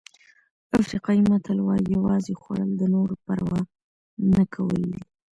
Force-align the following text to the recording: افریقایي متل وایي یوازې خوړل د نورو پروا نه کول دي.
افریقایي 0.79 1.21
متل 1.31 1.57
وایي 1.61 1.85
یوازې 1.95 2.33
خوړل 2.41 2.71
د 2.77 2.83
نورو 2.93 3.15
پروا 3.25 3.61
نه 4.35 4.43
کول 4.53 4.81
دي. 4.91 5.01